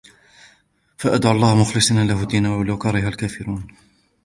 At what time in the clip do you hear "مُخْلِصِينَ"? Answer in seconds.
1.61-2.07